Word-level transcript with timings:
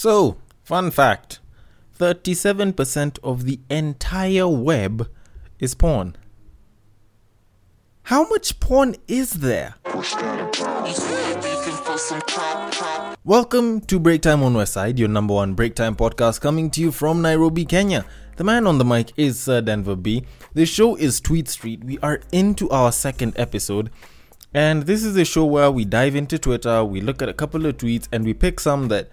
So, 0.00 0.38
fun 0.64 0.90
fact 0.90 1.40
37% 1.98 3.18
of 3.22 3.44
the 3.44 3.60
entire 3.68 4.48
web 4.48 5.10
is 5.58 5.74
porn. 5.74 6.16
How 8.04 8.26
much 8.26 8.60
porn 8.60 8.96
is 9.08 9.32
there? 9.44 9.74
Welcome 13.26 13.82
to 13.82 14.00
Break 14.00 14.22
Time 14.22 14.42
on 14.42 14.54
Westside, 14.54 14.98
your 14.98 15.08
number 15.08 15.34
one 15.34 15.52
break 15.52 15.74
time 15.74 15.94
podcast 15.96 16.40
coming 16.40 16.70
to 16.70 16.80
you 16.80 16.92
from 16.92 17.20
Nairobi, 17.20 17.66
Kenya. 17.66 18.06
The 18.38 18.44
man 18.44 18.66
on 18.66 18.78
the 18.78 18.86
mic 18.86 19.12
is 19.18 19.38
Sir 19.38 19.60
Denver 19.60 19.96
B. 19.96 20.24
This 20.54 20.70
show 20.70 20.96
is 20.96 21.20
Tweet 21.20 21.46
Street. 21.46 21.84
We 21.84 21.98
are 21.98 22.22
into 22.32 22.70
our 22.70 22.90
second 22.90 23.34
episode. 23.36 23.90
And 24.54 24.84
this 24.84 25.04
is 25.04 25.14
a 25.18 25.26
show 25.26 25.44
where 25.44 25.70
we 25.70 25.84
dive 25.84 26.16
into 26.16 26.38
Twitter, 26.38 26.82
we 26.82 27.02
look 27.02 27.20
at 27.20 27.28
a 27.28 27.34
couple 27.34 27.66
of 27.66 27.76
tweets, 27.76 28.08
and 28.10 28.24
we 28.24 28.32
pick 28.32 28.60
some 28.60 28.88
that 28.88 29.10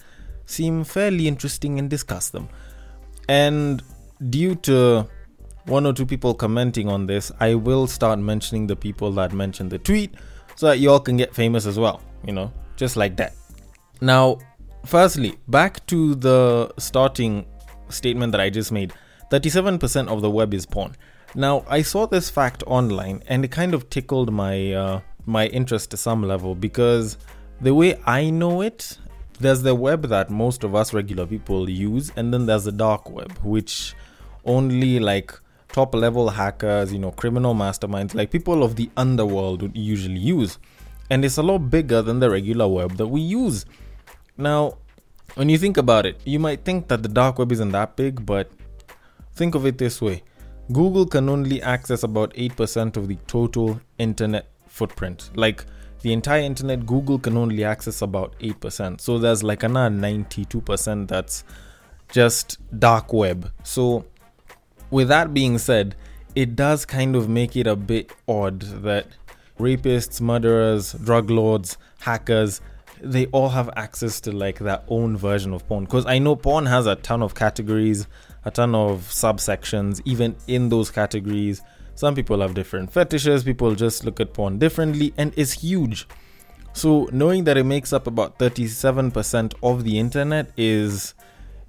seem 0.47 0.83
fairly 0.83 1.27
interesting 1.27 1.77
and 1.77 1.89
discuss 1.89 2.29
them. 2.31 2.49
And 3.29 3.83
due 4.29 4.55
to 4.55 5.07
one 5.65 5.85
or 5.85 5.93
two 5.93 6.05
people 6.05 6.33
commenting 6.33 6.89
on 6.89 7.05
this, 7.05 7.31
I 7.39 7.53
will 7.53 7.85
start 7.85 8.17
mentioning 8.17 8.65
the 8.65 8.75
people 8.75 9.11
that 9.11 9.33
mentioned 9.33 9.69
the 9.69 9.77
tweet 9.77 10.15
so 10.55 10.67
that 10.67 10.79
y'all 10.79 10.99
can 10.99 11.17
get 11.17 11.35
famous 11.35 11.65
as 11.65 11.77
well, 11.77 12.01
you 12.25 12.33
know, 12.33 12.51
just 12.77 12.95
like 12.95 13.17
that. 13.17 13.35
Now, 14.01 14.39
firstly, 14.85 15.37
back 15.47 15.85
to 15.87 16.15
the 16.15 16.73
starting 16.79 17.45
statement 17.89 18.31
that 18.31 18.41
I 18.41 18.49
just 18.49 18.71
made 18.71 18.93
37% 19.31 20.07
of 20.07 20.21
the 20.21 20.31
web 20.31 20.53
is 20.53 20.65
porn. 20.65 20.95
Now, 21.35 21.65
I 21.67 21.81
saw 21.81 22.07
this 22.07 22.29
fact 22.29 22.63
online 22.65 23.21
and 23.27 23.43
it 23.43 23.51
kind 23.51 23.73
of 23.73 23.89
tickled 23.89 24.31
my 24.31 24.73
uh, 24.73 25.01
my 25.25 25.47
interest 25.47 25.91
to 25.91 25.97
some 25.97 26.23
level 26.23 26.55
because 26.55 27.17
the 27.59 27.73
way 27.73 27.99
I 28.05 28.29
know 28.29 28.61
it 28.61 28.97
there's 29.39 29.61
the 29.61 29.75
web 29.75 30.07
that 30.07 30.29
most 30.29 30.63
of 30.63 30.75
us 30.75 30.93
regular 30.93 31.25
people 31.25 31.69
use 31.69 32.11
and 32.15 32.33
then 32.33 32.45
there's 32.45 32.63
the 32.63 32.71
dark 32.71 33.09
web 33.09 33.31
which 33.43 33.93
only 34.45 34.99
like 34.99 35.39
top 35.69 35.93
level 35.93 36.29
hackers 36.29 36.91
you 36.91 36.99
know 36.99 37.11
criminal 37.11 37.53
masterminds 37.53 38.15
like 38.15 38.31
people 38.31 38.63
of 38.63 38.75
the 38.75 38.89
underworld 38.97 39.61
would 39.61 39.75
usually 39.75 40.19
use. 40.19 40.57
And 41.09 41.23
it's 41.23 41.37
a 41.37 41.43
lot 41.43 41.69
bigger 41.69 42.01
than 42.01 42.19
the 42.19 42.29
regular 42.29 42.67
web 42.67 42.97
that 42.97 43.07
we 43.07 43.21
use. 43.21 43.65
Now 44.37 44.77
when 45.35 45.49
you 45.49 45.57
think 45.57 45.77
about 45.77 46.05
it 46.05 46.19
you 46.25 46.39
might 46.39 46.65
think 46.65 46.87
that 46.87 47.03
the 47.03 47.09
dark 47.09 47.37
web 47.37 47.51
isn't 47.51 47.71
that 47.71 47.95
big 47.95 48.25
but 48.25 48.51
think 49.33 49.55
of 49.55 49.65
it 49.65 49.77
this 49.77 50.01
way. 50.01 50.23
Google 50.71 51.05
can 51.05 51.29
only 51.29 51.61
access 51.61 52.03
about 52.03 52.33
8% 52.33 52.97
of 52.97 53.07
the 53.07 53.15
total 53.27 53.79
internet 53.97 54.47
footprint. 54.67 55.29
Like 55.35 55.65
the 56.01 56.13
entire 56.13 56.41
internet, 56.41 56.85
Google 56.85 57.19
can 57.19 57.37
only 57.37 57.63
access 57.63 58.01
about 58.01 58.37
8%. 58.39 59.01
So 59.01 59.17
there's 59.17 59.43
like 59.43 59.63
another 59.63 59.95
92% 59.95 61.07
that's 61.07 61.43
just 62.09 62.57
dark 62.79 63.13
web. 63.13 63.51
So, 63.63 64.05
with 64.89 65.09
that 65.09 65.33
being 65.33 65.57
said, 65.57 65.95
it 66.35 66.55
does 66.55 66.85
kind 66.85 67.15
of 67.15 67.27
make 67.27 67.55
it 67.55 67.67
a 67.67 67.75
bit 67.75 68.11
odd 68.27 68.61
that 68.83 69.07
rapists, 69.59 70.21
murderers, 70.21 70.93
drug 70.93 71.29
lords, 71.29 71.77
hackers, 71.99 72.61
they 73.01 73.25
all 73.27 73.49
have 73.49 73.69
access 73.75 74.21
to 74.21 74.31
like 74.31 74.59
their 74.59 74.81
own 74.87 75.17
version 75.17 75.53
of 75.53 75.67
porn. 75.67 75.85
Because 75.85 76.05
I 76.05 76.19
know 76.19 76.35
porn 76.35 76.65
has 76.67 76.85
a 76.85 76.95
ton 76.95 77.21
of 77.21 77.35
categories, 77.35 78.07
a 78.45 78.51
ton 78.51 78.73
of 78.75 79.01
subsections, 79.09 80.01
even 80.05 80.35
in 80.47 80.69
those 80.69 80.89
categories 80.89 81.61
some 81.97 82.13
people 82.13 82.41
have 82.41 82.53
different 82.53 82.93
fetishes, 82.93 83.43
people 83.43 83.73
just 83.73 84.05
look 84.05 84.19
at 84.19 84.31
porn 84.31 84.59
differently, 84.59 85.15
and 85.17 85.33
it's 85.35 85.51
huge. 85.53 86.07
So 86.73 87.09
knowing 87.11 87.45
that 87.45 87.57
it 87.57 87.63
makes 87.63 87.91
up 87.91 88.05
about 88.05 88.37
37% 88.37 89.55
of 89.63 89.83
the 89.83 89.97
internet 89.97 90.51
is 90.55 91.15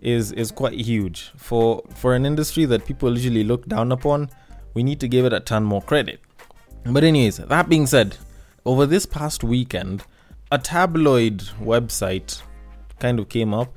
is 0.03 0.31
is 0.33 0.51
quite 0.51 0.75
huge. 0.75 1.33
For 1.37 1.83
for 1.95 2.15
an 2.15 2.27
industry 2.27 2.67
that 2.67 2.85
people 2.85 3.15
usually 3.15 3.43
look 3.43 3.67
down 3.67 3.91
upon, 3.91 4.29
we 4.75 4.83
need 4.83 5.01
to 5.01 5.09
give 5.09 5.25
it 5.25 5.33
a 5.33 5.41
ton 5.41 5.65
more 5.65 5.81
credit. 5.81 6.21
But 6.85 7.05
anyways, 7.05 7.39
that 7.39 7.71
being 7.71 7.87
said, 7.87 8.19
over 8.67 8.85
this 8.85 9.07
past 9.07 9.43
weekend, 9.43 10.05
a 10.53 10.59
tabloid 10.59 11.39
website 11.59 12.43
kind 12.99 13.19
of 13.19 13.31
came 13.31 13.55
up 13.55 13.75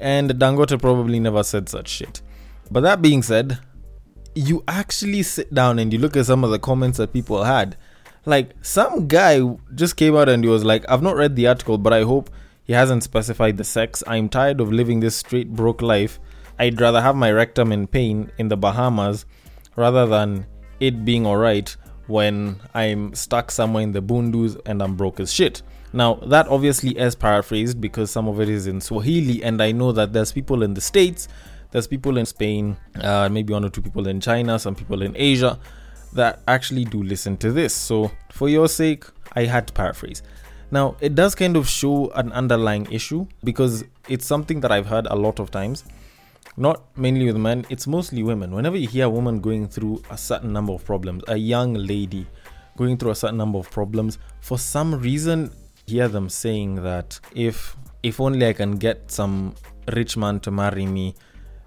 And 0.00 0.30
Dangote 0.30 0.80
probably 0.80 1.20
never 1.20 1.42
said 1.42 1.68
such 1.68 1.88
shit. 1.88 2.22
But 2.70 2.80
that 2.80 3.02
being 3.02 3.22
said, 3.22 3.58
you 4.34 4.64
actually 4.68 5.22
sit 5.22 5.54
down 5.54 5.78
and 5.78 5.92
you 5.92 5.98
look 5.98 6.16
at 6.16 6.26
some 6.26 6.44
of 6.44 6.50
the 6.50 6.58
comments 6.58 6.98
that 6.98 7.12
people 7.12 7.44
had. 7.44 7.76
Like, 8.24 8.54
some 8.60 9.08
guy 9.08 9.40
just 9.74 9.96
came 9.96 10.16
out 10.16 10.28
and 10.28 10.44
he 10.44 10.50
was 10.50 10.64
like, 10.64 10.84
I've 10.88 11.02
not 11.02 11.16
read 11.16 11.36
the 11.36 11.46
article, 11.46 11.78
but 11.78 11.92
I 11.92 12.02
hope 12.02 12.28
he 12.66 12.72
hasn't 12.72 13.04
specified 13.04 13.56
the 13.56 13.64
sex. 13.64 14.02
I'm 14.06 14.28
tired 14.28 14.60
of 14.60 14.72
living 14.72 15.00
this 15.00 15.16
straight 15.16 15.52
broke 15.52 15.82
life. 15.82 16.18
I'd 16.58 16.80
rather 16.80 17.00
have 17.00 17.14
my 17.14 17.30
rectum 17.30 17.70
in 17.70 17.86
pain 17.86 18.32
in 18.38 18.48
the 18.48 18.56
Bahamas 18.56 19.24
rather 19.76 20.06
than 20.06 20.46
it 20.80 21.04
being 21.04 21.26
alright 21.26 21.76
when 22.06 22.60
I'm 22.74 23.14
stuck 23.14 23.50
somewhere 23.50 23.82
in 23.82 23.92
the 23.92 24.00
Bundus 24.00 24.56
and 24.66 24.82
I'm 24.82 24.96
broke 24.96 25.20
as 25.20 25.32
shit. 25.32 25.62
Now, 25.92 26.14
that 26.26 26.48
obviously 26.48 26.90
is 26.98 27.14
paraphrased 27.14 27.80
because 27.80 28.10
some 28.10 28.28
of 28.28 28.40
it 28.40 28.48
is 28.48 28.66
in 28.66 28.80
Swahili, 28.80 29.42
and 29.42 29.62
I 29.62 29.72
know 29.72 29.92
that 29.92 30.12
there's 30.12 30.32
people 30.32 30.62
in 30.62 30.74
the 30.74 30.80
States, 30.80 31.28
there's 31.70 31.86
people 31.86 32.18
in 32.18 32.26
Spain, 32.26 32.76
uh, 33.00 33.28
maybe 33.28 33.52
one 33.52 33.64
or 33.64 33.70
two 33.70 33.82
people 33.82 34.06
in 34.08 34.20
China, 34.20 34.58
some 34.58 34.74
people 34.74 35.02
in 35.02 35.14
Asia 35.16 35.58
that 36.12 36.42
actually 36.48 36.84
do 36.84 37.02
listen 37.02 37.36
to 37.38 37.52
this. 37.52 37.74
So, 37.74 38.10
for 38.32 38.48
your 38.48 38.68
sake, 38.68 39.04
I 39.34 39.44
had 39.44 39.68
to 39.68 39.72
paraphrase. 39.72 40.22
Now, 40.70 40.96
it 41.00 41.14
does 41.14 41.34
kind 41.34 41.56
of 41.56 41.68
show 41.68 42.10
an 42.10 42.32
underlying 42.32 42.90
issue 42.90 43.26
because 43.44 43.84
it's 44.08 44.26
something 44.26 44.60
that 44.60 44.72
I've 44.72 44.86
heard 44.86 45.06
a 45.06 45.14
lot 45.14 45.38
of 45.38 45.50
times. 45.50 45.84
Not 46.56 46.96
mainly 46.96 47.26
with 47.26 47.36
men, 47.36 47.66
it's 47.68 47.86
mostly 47.86 48.22
women. 48.22 48.54
Whenever 48.54 48.76
you 48.76 48.88
hear 48.88 49.06
a 49.06 49.10
woman 49.10 49.40
going 49.40 49.68
through 49.68 50.02
a 50.10 50.16
certain 50.16 50.52
number 50.52 50.72
of 50.72 50.84
problems, 50.84 51.22
a 51.28 51.36
young 51.36 51.74
lady 51.74 52.26
going 52.76 52.96
through 52.96 53.10
a 53.10 53.14
certain 53.14 53.36
number 53.36 53.58
of 53.58 53.70
problems, 53.70 54.18
for 54.40 54.58
some 54.58 54.94
reason, 54.94 55.50
hear 55.86 56.08
them 56.08 56.28
saying 56.28 56.76
that 56.76 57.20
if 57.34 57.76
if 58.02 58.20
only 58.20 58.46
I 58.46 58.52
can 58.52 58.76
get 58.76 59.10
some 59.10 59.54
rich 59.92 60.16
man 60.16 60.40
to 60.40 60.50
marry 60.50 60.86
me, 60.86 61.14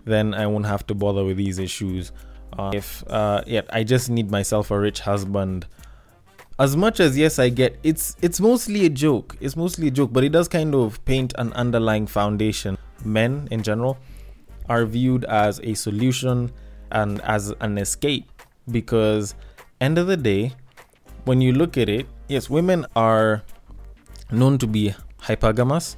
then 0.06 0.34
I 0.34 0.48
won't 0.48 0.66
have 0.66 0.86
to 0.88 0.96
bother 0.96 1.24
with 1.24 1.38
these 1.38 1.60
issues. 1.60 2.12
Uh, 2.58 2.72
if 2.74 3.04
uh, 3.08 3.44
yeah, 3.46 3.62
I 3.72 3.84
just 3.84 4.10
need 4.10 4.32
myself 4.32 4.72
a 4.72 4.80
rich 4.80 5.02
husband 5.02 5.68
as 6.60 6.76
much 6.76 7.00
as 7.00 7.18
yes 7.18 7.40
i 7.40 7.48
get 7.48 7.80
it's 7.84 8.18
it's 8.22 8.40
mostly 8.40 8.86
a 8.86 8.90
joke. 8.90 9.38
It's 9.40 9.56
mostly 9.56 9.88
a 9.88 9.92
joke 9.92 10.12
but 10.12 10.24
it 10.24 10.30
does 10.30 10.48
kind 10.48 10.76
of 10.76 11.04
paint 11.06 11.34
an 11.38 11.54
underlying 11.54 12.06
foundation. 12.06 12.78
Men 13.06 13.48
in 13.50 13.64
general 13.64 13.98
are 14.68 14.86
viewed 14.86 15.24
as 15.26 15.60
a 15.64 15.74
solution 15.74 16.52
and 16.92 17.22
as 17.22 17.54
an 17.62 17.78
escape 17.78 18.30
because 18.70 19.36
end 19.80 19.98
of 19.98 20.08
the 20.08 20.18
day 20.18 20.52
when 21.24 21.40
you 21.42 21.54
look 21.54 21.78
at 21.78 21.88
it 21.88 22.08
yes 22.28 22.50
women 22.50 22.86
are 22.96 23.44
known 24.32 24.58
to 24.58 24.68
be 24.68 24.94
hypergamous 25.22 25.96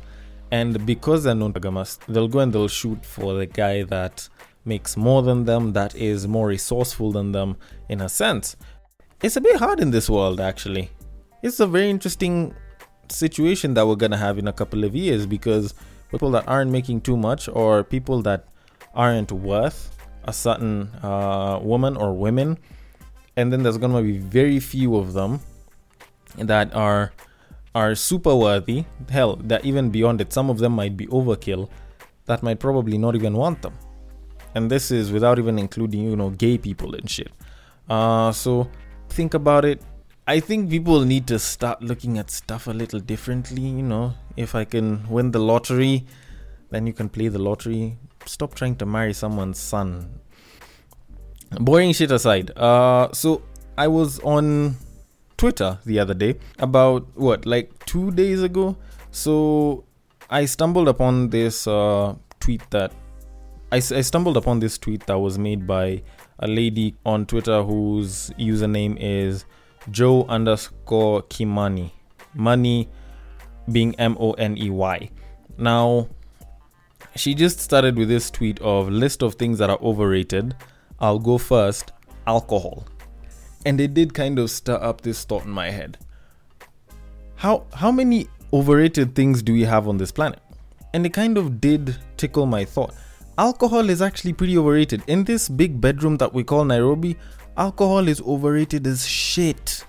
and 0.52 0.86
because 0.86 1.24
they're 1.24 1.36
known 1.36 1.54
hypergamous 1.54 1.98
they'll 2.08 2.28
go 2.28 2.40
and 2.40 2.54
they'll 2.54 2.68
shoot 2.68 3.04
for 3.04 3.34
the 3.34 3.46
guy 3.46 3.84
that 3.84 4.30
makes 4.64 4.96
more 4.96 5.24
than 5.24 5.46
them 5.46 5.74
that 5.74 5.96
is 5.96 6.28
more 6.28 6.48
resourceful 6.48 7.12
than 7.12 7.32
them 7.32 7.58
in 7.90 8.00
a 8.02 8.08
sense 8.10 8.56
it's 9.22 9.36
a 9.36 9.42
bit 9.42 9.58
hard 9.58 9.80
in 9.80 9.92
this 9.92 10.10
world, 10.10 10.40
actually. 10.40 10.90
It's 11.44 11.60
a 11.60 11.68
very 11.68 11.90
interesting 11.90 12.54
situation 13.10 13.74
that 13.74 13.86
we're 13.86 13.96
gonna 13.96 14.18
have 14.18 14.38
in 14.38 14.48
a 14.48 14.54
couple 14.54 14.84
of 14.84 14.96
years 14.96 15.26
because 15.26 15.74
people 16.10 16.32
that 16.32 16.48
aren't 16.48 16.72
making 16.72 17.02
too 17.02 17.18
much 17.18 17.50
or 17.50 17.84
people 17.84 18.22
that 18.22 18.48
aren't 18.94 19.32
worth 19.32 19.96
a 20.26 20.34
certain 20.34 20.90
uh, 21.04 21.60
woman 21.62 21.98
or 21.98 22.14
women, 22.14 22.58
and 23.36 23.52
then 23.52 23.64
there's 23.64 23.78
gonna 23.78 24.02
be 24.02 24.18
very 24.18 24.60
few 24.60 24.96
of 24.96 25.14
them 25.14 25.40
that 26.38 26.74
are 26.74 27.12
are 27.74 27.96
super 27.96 28.36
worthy. 28.36 28.86
Hell, 29.10 29.38
that 29.38 29.66
even 29.66 29.90
beyond 29.90 30.22
it, 30.22 30.34
some 30.34 30.50
of 30.50 30.58
them 30.60 30.74
might 30.74 30.98
be 30.98 31.08
overkill 31.08 31.70
that 32.26 32.44
might 32.44 32.60
probably 32.60 32.98
not 32.98 33.16
even 33.16 33.34
want 33.34 33.62
them. 33.62 33.74
And 34.56 34.70
this 34.70 34.92
is 34.92 35.12
without 35.12 35.40
even 35.40 35.58
including, 35.58 36.02
you 36.02 36.16
know, 36.16 36.30
gay 36.30 36.58
people 36.58 36.96
and 36.96 37.10
shit. 37.10 37.32
Uh, 37.90 38.32
so 38.32 38.70
think 39.12 39.34
about 39.34 39.66
it, 39.66 39.82
I 40.28 40.40
think 40.40 40.70
people 40.70 41.02
need 41.02 41.28
to 41.28 41.40
start 41.40 41.82
looking 41.82 42.18
at 42.18 42.32
stuff 42.32 42.68
a 42.68 42.72
little 42.72 43.00
differently. 43.00 43.62
You 43.62 43.84
know, 43.84 44.14
if 44.38 44.56
I 44.56 44.66
can 44.66 45.08
win 45.10 45.32
the 45.32 45.40
lottery, 45.40 46.06
then 46.70 46.88
you 46.88 46.94
can 46.94 47.10
play 47.10 47.28
the 47.28 47.40
lottery. 47.40 47.98
Stop 48.26 48.56
trying 48.56 48.76
to 48.78 48.86
marry 48.86 49.14
someone's 49.14 49.60
son. 49.60 50.20
Boring 51.60 51.92
shit 51.92 52.12
aside, 52.12 52.52
uh, 52.58 53.12
so 53.12 53.42
I 53.78 53.88
was 53.88 54.20
on 54.20 54.78
Twitter 55.36 55.80
the 55.86 56.00
other 56.00 56.14
day 56.14 56.38
about 56.60 57.08
what, 57.16 57.46
like 57.46 57.86
two 57.86 58.12
days 58.12 58.42
ago. 58.42 58.78
So 59.12 59.84
I 60.30 60.46
stumbled 60.46 60.88
upon 60.88 61.30
this 61.30 61.68
uh, 61.68 62.16
tweet 62.40 62.62
that 62.70 62.94
I, 63.74 63.78
I 63.78 64.02
stumbled 64.02 64.38
upon 64.38 64.60
this 64.60 64.78
tweet 64.78 65.06
that 65.08 65.18
was 65.20 65.38
made 65.38 65.68
by 65.68 66.04
a 66.42 66.48
lady 66.48 66.96
on 67.06 67.26
Twitter 67.26 67.64
whose 67.64 68.32
username 68.32 68.98
is 69.00 69.46
Joe 69.90 70.26
underscore 70.28 71.24
Kimani. 71.24 71.92
Money 72.34 72.90
being 73.72 73.96
M 73.96 74.18
O 74.20 74.32
N 74.34 74.58
E 74.58 74.70
Y. 74.70 75.10
Now, 75.58 76.08
she 77.16 77.34
just 77.34 77.60
started 77.60 77.98
with 77.98 78.08
this 78.08 78.32
tweet 78.32 78.60
of 78.62 78.90
list 78.90 79.22
of 79.22 79.36
things 79.36 79.58
that 79.60 79.70
are 79.70 79.80
overrated. 79.82 80.56
I'll 81.00 81.20
go 81.20 81.38
first 81.38 81.92
alcohol. 82.26 82.86
And 83.66 83.80
it 83.80 83.94
did 83.94 84.14
kind 84.14 84.40
of 84.40 84.50
stir 84.50 84.80
up 84.82 85.02
this 85.02 85.24
thought 85.24 85.46
in 85.46 85.52
my 85.52 85.70
head. 85.70 85.98
How 87.36 87.66
how 87.74 87.92
many 87.92 88.28
overrated 88.54 89.16
things 89.16 89.42
do 89.42 89.54
we 89.54 89.64
have 89.64 89.88
on 89.88 89.98
this 89.98 90.12
planet? 90.12 90.40
And 90.94 91.06
it 91.06 91.14
kind 91.14 91.38
of 91.38 91.62
did 91.62 91.98
tickle 92.18 92.46
my 92.46 92.66
thought. 92.66 92.94
Alcohol 93.38 93.90
is 93.90 94.02
actually 94.02 94.34
pretty 94.34 94.58
overrated. 94.58 95.04
In 95.08 95.24
this 95.24 95.48
big 95.48 95.80
bedroom 95.80 96.18
that 96.18 96.34
we 96.34 96.44
call 96.44 96.66
Nairobi, 96.66 97.18
alcohol 97.56 98.08
is 98.08 98.22
overrated 98.22 98.86
as 98.86 99.08
shit. 99.08 99.86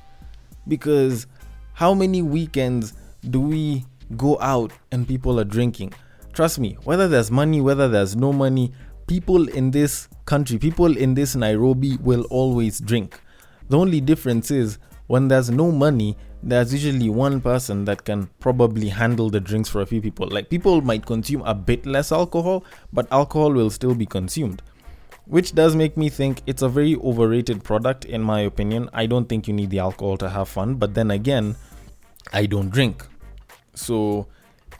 Because 0.68 1.26
how 1.72 1.92
many 1.92 2.22
weekends 2.22 2.94
do 3.28 3.40
we 3.40 3.84
go 4.16 4.38
out 4.40 4.72
and 4.92 5.08
people 5.08 5.40
are 5.40 5.44
drinking? 5.44 5.92
Trust 6.32 6.60
me, 6.60 6.76
whether 6.84 7.08
there's 7.08 7.30
money, 7.30 7.60
whether 7.60 7.88
there's 7.88 8.14
no 8.14 8.32
money, 8.32 8.72
people 9.08 9.48
in 9.48 9.72
this 9.72 10.08
country, 10.24 10.56
people 10.56 10.96
in 10.96 11.14
this 11.14 11.34
Nairobi 11.34 11.96
will 11.96 12.22
always 12.30 12.78
drink. 12.78 13.20
The 13.68 13.76
only 13.76 14.00
difference 14.00 14.52
is 14.52 14.78
when 15.08 15.26
there's 15.26 15.50
no 15.50 15.72
money, 15.72 16.16
there's 16.42 16.72
usually 16.72 17.08
one 17.08 17.40
person 17.40 17.84
that 17.84 18.04
can 18.04 18.28
probably 18.40 18.88
handle 18.88 19.30
the 19.30 19.40
drinks 19.40 19.68
for 19.68 19.80
a 19.80 19.86
few 19.86 20.00
people. 20.00 20.28
Like 20.28 20.50
people 20.50 20.80
might 20.82 21.06
consume 21.06 21.42
a 21.42 21.54
bit 21.54 21.86
less 21.86 22.10
alcohol, 22.10 22.64
but 22.92 23.10
alcohol 23.12 23.52
will 23.52 23.70
still 23.70 23.94
be 23.94 24.06
consumed. 24.06 24.62
Which 25.26 25.54
does 25.54 25.76
make 25.76 25.96
me 25.96 26.08
think 26.08 26.42
it's 26.46 26.62
a 26.62 26.68
very 26.68 26.96
overrated 26.96 27.62
product, 27.62 28.04
in 28.04 28.22
my 28.22 28.40
opinion. 28.40 28.90
I 28.92 29.06
don't 29.06 29.28
think 29.28 29.46
you 29.46 29.54
need 29.54 29.70
the 29.70 29.78
alcohol 29.78 30.16
to 30.18 30.28
have 30.28 30.48
fun, 30.48 30.74
but 30.74 30.94
then 30.94 31.12
again, 31.12 31.54
I 32.32 32.46
don't 32.46 32.70
drink. 32.70 33.06
So 33.74 34.26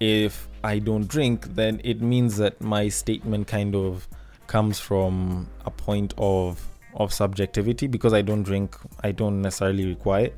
if 0.00 0.49
I 0.65 0.81
don't 0.81 1.06
drink, 1.06 1.55
then 1.55 1.81
it 1.85 2.00
means 2.00 2.38
that 2.38 2.61
my 2.61 2.88
statement 2.88 3.47
kind 3.47 3.76
of 3.76 4.08
comes 4.49 4.81
from 4.81 5.49
a 5.65 5.70
point 5.70 6.12
of 6.19 6.69
of 6.94 7.12
subjectivity 7.12 7.87
because 7.87 8.12
I 8.12 8.20
don't 8.20 8.43
drink, 8.43 8.76
I 9.03 9.12
don't 9.12 9.41
necessarily 9.41 9.87
require 9.87 10.26
it. 10.26 10.37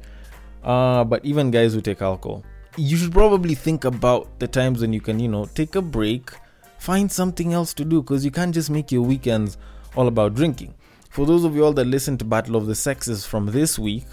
Uh, 0.65 1.05
but 1.05 1.25
even 1.25 1.51
guys 1.51 1.75
who 1.75 1.81
take 1.81 2.01
alcohol, 2.01 2.43
you 2.77 2.97
should 2.97 3.13
probably 3.13 3.55
think 3.55 3.85
about 3.85 4.39
the 4.41 4.49
times 4.49 4.81
when 4.81 4.93
you 4.93 5.01
can, 5.01 5.21
you 5.21 5.29
know, 5.29 5.45
take 5.45 5.75
a 5.75 5.83
break, 5.83 6.31
find 6.79 7.13
something 7.13 7.53
else 7.53 7.75
to 7.75 7.85
do 7.85 8.03
because 8.03 8.25
you 8.25 8.31
can't 8.31 8.55
just 8.55 8.71
make 8.71 8.91
your 8.91 9.03
weekends 9.03 9.59
all 9.95 10.09
about 10.09 10.35
drinking. 10.35 10.75
For 11.11 11.27
those 11.27 11.45
of 11.45 11.55
you 11.55 11.65
all 11.65 11.73
that 11.75 11.85
listen 11.85 12.19
to 12.19 12.25
Battle 12.25 12.57
of 12.57 12.67
the 12.67 12.75
Sexes 12.75 13.25
from 13.25 13.47
this 13.47 13.79
week, 13.79 14.07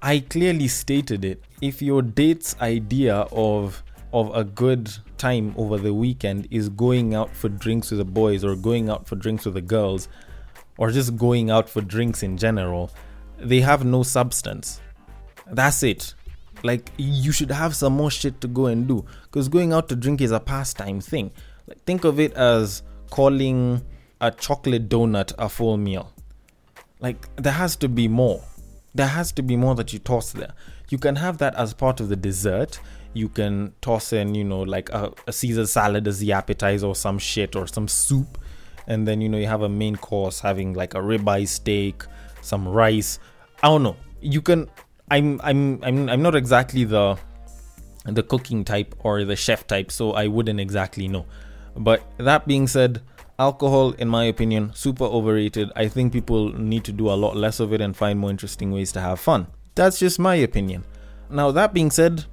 I 0.00 0.20
clearly 0.20 0.68
stated 0.68 1.24
it. 1.24 1.44
If 1.60 1.82
your 1.82 2.02
date's 2.02 2.56
idea 2.60 3.26
of 3.32 3.82
of 4.12 4.34
a 4.34 4.42
good 4.42 4.90
time 5.18 5.54
over 5.58 5.76
the 5.76 5.92
weekend 5.92 6.48
is 6.50 6.70
going 6.70 7.14
out 7.14 7.34
for 7.34 7.50
drinks 7.50 7.90
with 7.90 7.98
the 7.98 8.04
boys 8.04 8.42
or 8.42 8.56
going 8.56 8.88
out 8.88 9.06
for 9.06 9.16
drinks 9.16 9.44
with 9.44 9.54
the 9.54 9.60
girls, 9.60 10.08
or 10.78 10.90
just 10.90 11.16
going 11.16 11.50
out 11.50 11.68
for 11.68 11.80
drinks 11.82 12.22
in 12.22 12.38
general, 12.38 12.90
they 13.38 13.60
have 13.60 13.84
no 13.84 14.02
substance. 14.02 14.80
That's 15.50 15.82
it. 15.82 16.14
Like 16.62 16.90
you 16.96 17.32
should 17.32 17.50
have 17.50 17.74
some 17.76 17.92
more 17.92 18.10
shit 18.10 18.40
to 18.40 18.48
go 18.48 18.66
and 18.66 18.88
do 18.88 19.04
because 19.24 19.48
going 19.48 19.72
out 19.72 19.88
to 19.90 19.96
drink 19.96 20.20
is 20.20 20.32
a 20.32 20.40
pastime 20.40 21.00
thing. 21.00 21.30
Like 21.66 21.82
think 21.84 22.04
of 22.04 22.18
it 22.18 22.32
as 22.34 22.82
calling 23.10 23.82
a 24.20 24.30
chocolate 24.30 24.88
donut 24.88 25.32
a 25.38 25.48
full 25.48 25.76
meal. 25.76 26.12
Like 27.00 27.34
there 27.36 27.52
has 27.52 27.76
to 27.76 27.88
be 27.88 28.08
more. 28.08 28.42
There 28.94 29.06
has 29.06 29.30
to 29.32 29.42
be 29.42 29.56
more 29.56 29.74
that 29.76 29.92
you 29.92 30.00
toss 30.00 30.32
there. 30.32 30.52
You 30.88 30.98
can 30.98 31.16
have 31.16 31.38
that 31.38 31.54
as 31.54 31.74
part 31.74 32.00
of 32.00 32.08
the 32.08 32.16
dessert. 32.16 32.80
You 33.12 33.28
can 33.28 33.74
toss 33.80 34.12
in, 34.12 34.34
you 34.34 34.44
know, 34.44 34.62
like 34.62 34.88
a, 34.90 35.12
a 35.26 35.32
Caesar 35.32 35.66
salad 35.66 36.08
as 36.08 36.18
the 36.18 36.32
appetizer 36.32 36.86
or 36.86 36.96
some 36.96 37.18
shit 37.18 37.54
or 37.54 37.66
some 37.66 37.86
soup 37.86 38.38
and 38.88 39.06
then 39.06 39.20
you 39.20 39.28
know 39.28 39.38
you 39.38 39.46
have 39.46 39.62
a 39.62 39.68
main 39.68 39.94
course 39.94 40.40
having 40.40 40.72
like 40.72 40.94
a 40.94 40.98
ribeye 40.98 41.46
steak, 41.46 42.02
some 42.40 42.66
rice. 42.66 43.20
I 43.62 43.68
don't 43.68 43.82
know. 43.82 43.96
You 44.20 44.42
can. 44.42 44.70
I'm 45.10 45.40
I'm 45.42 45.82
I'm 45.82 46.08
I'm 46.08 46.22
not 46.22 46.34
exactly 46.34 46.84
the 46.84 47.18
the 48.04 48.22
cooking 48.22 48.64
type 48.64 48.94
or 49.00 49.24
the 49.24 49.36
chef 49.36 49.66
type, 49.66 49.90
so 49.90 50.12
I 50.12 50.26
wouldn't 50.26 50.60
exactly 50.60 51.08
know. 51.08 51.26
But 51.76 52.02
that 52.18 52.46
being 52.46 52.66
said, 52.66 53.02
alcohol, 53.38 53.92
in 53.92 54.08
my 54.08 54.24
opinion, 54.24 54.72
super 54.74 55.04
overrated. 55.04 55.70
I 55.76 55.88
think 55.88 56.12
people 56.12 56.52
need 56.52 56.84
to 56.84 56.92
do 56.92 57.08
a 57.08 57.14
lot 57.14 57.36
less 57.36 57.60
of 57.60 57.72
it 57.72 57.80
and 57.80 57.96
find 57.96 58.18
more 58.18 58.30
interesting 58.30 58.72
ways 58.72 58.92
to 58.92 59.00
have 59.00 59.20
fun. 59.20 59.46
That's 59.74 59.98
just 59.98 60.18
my 60.18 60.34
opinion. 60.36 60.84
Now, 61.30 61.50
that 61.52 61.72
being 61.72 61.90
said, 61.90 62.24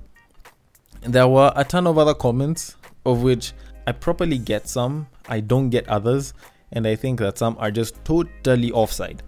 there 1.02 1.28
were 1.28 1.52
a 1.56 1.64
ton 1.64 1.86
of 1.86 1.98
other 1.98 2.14
comments, 2.14 2.76
of 3.06 3.22
which 3.22 3.54
I 3.86 3.92
properly 3.92 4.38
get 4.38 4.68
some, 4.68 5.08
I 5.30 5.42
don't 5.42 5.70
get 5.70 5.88
others, 5.88 6.34
and 6.72 6.88
I 6.88 6.96
think 6.96 7.20
that 7.20 7.38
some 7.38 7.56
are 7.60 7.72
just 7.72 8.04
totally 8.04 8.72
offside. 8.72 9.22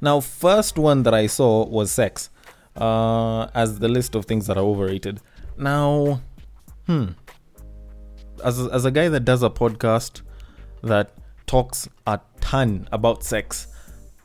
Now, 0.00 0.20
first 0.20 0.78
one 0.78 1.02
that 1.02 1.14
I 1.14 1.26
saw 1.26 1.66
was 1.66 1.90
sex, 1.90 2.30
uh, 2.76 3.48
as 3.54 3.80
the 3.80 3.88
list 3.88 4.14
of 4.14 4.26
things 4.26 4.46
that 4.46 4.56
are 4.56 4.64
overrated. 4.64 5.20
Now, 5.56 6.20
hmm, 6.86 7.08
as 8.44 8.60
as 8.60 8.84
a 8.84 8.90
guy 8.90 9.08
that 9.08 9.24
does 9.24 9.42
a 9.42 9.50
podcast 9.50 10.22
that 10.82 11.10
talks 11.46 11.88
a 12.06 12.20
ton 12.40 12.88
about 12.92 13.24
sex, 13.24 13.66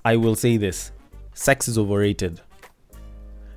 I 0.05 0.15
will 0.17 0.35
say 0.35 0.57
this: 0.57 0.91
sex 1.33 1.67
is 1.67 1.77
overrated. 1.77 2.39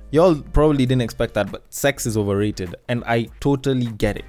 Y'all 0.09 0.41
probably 0.41 0.85
didn't 0.85 1.01
expect 1.01 1.33
that, 1.35 1.51
but 1.51 1.71
sex 1.71 2.05
is 2.05 2.17
overrated, 2.17 2.75
and 2.87 3.03
I 3.05 3.27
totally 3.39 3.87
get 3.87 4.17
it. 4.17 4.25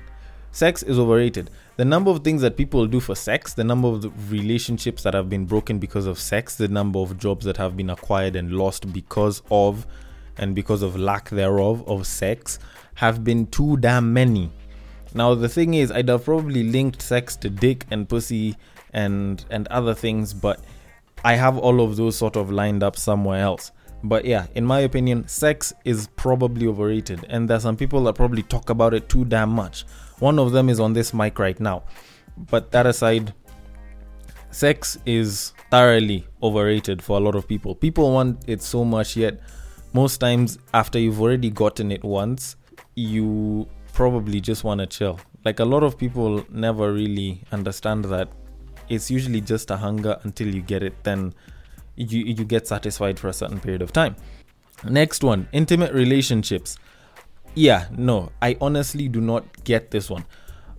Sex 0.50 0.82
is 0.82 0.98
overrated 0.98 1.50
the 1.78 1.84
number 1.84 2.10
of 2.10 2.24
things 2.24 2.42
that 2.42 2.56
people 2.56 2.88
do 2.88 2.98
for 2.98 3.14
sex, 3.14 3.54
the 3.54 3.62
number 3.62 3.86
of 3.86 4.32
relationships 4.32 5.04
that 5.04 5.14
have 5.14 5.30
been 5.30 5.46
broken 5.46 5.78
because 5.78 6.06
of 6.06 6.18
sex, 6.18 6.56
the 6.56 6.66
number 6.66 6.98
of 6.98 7.16
jobs 7.18 7.44
that 7.44 7.56
have 7.56 7.76
been 7.76 7.88
acquired 7.88 8.34
and 8.34 8.50
lost 8.52 8.92
because 8.92 9.42
of 9.52 9.86
and 10.38 10.56
because 10.56 10.82
of 10.82 10.96
lack 10.96 11.30
thereof 11.30 11.88
of 11.88 12.04
sex 12.04 12.58
have 12.94 13.22
been 13.22 13.46
too 13.46 13.76
damn 13.76 14.12
many. 14.12 14.50
Now 15.14 15.36
the 15.36 15.48
thing 15.48 15.74
is, 15.74 15.92
I'd 15.92 16.08
have 16.08 16.24
probably 16.24 16.64
linked 16.64 17.00
sex 17.00 17.36
to 17.36 17.48
dick 17.48 17.86
and 17.92 18.08
pussy 18.08 18.56
and 18.92 19.44
and 19.48 19.68
other 19.68 19.94
things, 19.94 20.34
but 20.34 20.60
I 21.24 21.36
have 21.36 21.58
all 21.58 21.80
of 21.80 21.94
those 21.94 22.18
sort 22.18 22.34
of 22.34 22.50
lined 22.50 22.82
up 22.82 22.96
somewhere 22.96 23.40
else. 23.40 23.70
But 24.02 24.24
yeah, 24.24 24.48
in 24.56 24.64
my 24.64 24.80
opinion, 24.80 25.28
sex 25.28 25.72
is 25.84 26.08
probably 26.16 26.66
overrated, 26.66 27.24
and 27.28 27.48
there's 27.48 27.62
some 27.62 27.76
people 27.76 28.02
that 28.04 28.16
probably 28.16 28.42
talk 28.42 28.68
about 28.68 28.94
it 28.94 29.08
too 29.08 29.24
damn 29.24 29.50
much. 29.50 29.84
One 30.20 30.38
of 30.38 30.52
them 30.52 30.68
is 30.68 30.80
on 30.80 30.92
this 30.92 31.14
mic 31.14 31.38
right 31.38 31.58
now. 31.60 31.84
But 32.36 32.70
that 32.72 32.86
aside, 32.86 33.34
sex 34.50 34.98
is 35.06 35.52
thoroughly 35.70 36.26
overrated 36.42 37.02
for 37.02 37.18
a 37.18 37.20
lot 37.20 37.34
of 37.34 37.46
people. 37.46 37.74
People 37.74 38.12
want 38.12 38.44
it 38.46 38.62
so 38.62 38.84
much, 38.84 39.16
yet, 39.16 39.40
most 39.92 40.18
times 40.18 40.58
after 40.74 40.98
you've 40.98 41.20
already 41.20 41.50
gotten 41.50 41.90
it 41.92 42.04
once, 42.04 42.56
you 42.94 43.68
probably 43.92 44.40
just 44.40 44.64
want 44.64 44.80
to 44.80 44.86
chill. 44.86 45.18
Like 45.44 45.60
a 45.60 45.64
lot 45.64 45.82
of 45.82 45.96
people 45.96 46.44
never 46.50 46.92
really 46.92 47.42
understand 47.52 48.04
that 48.06 48.28
it's 48.88 49.10
usually 49.10 49.40
just 49.40 49.70
a 49.70 49.76
hunger 49.76 50.18
until 50.22 50.52
you 50.54 50.62
get 50.62 50.82
it, 50.82 50.94
then 51.04 51.34
you, 51.96 52.24
you 52.24 52.44
get 52.44 52.66
satisfied 52.66 53.18
for 53.18 53.28
a 53.28 53.32
certain 53.32 53.60
period 53.60 53.82
of 53.82 53.92
time. 53.92 54.16
Next 54.84 55.24
one 55.24 55.48
intimate 55.52 55.92
relationships 55.92 56.78
yeah, 57.58 57.88
no, 57.90 58.30
I 58.40 58.56
honestly 58.60 59.08
do 59.08 59.20
not 59.20 59.64
get 59.64 59.90
this 59.90 60.08
one. 60.08 60.24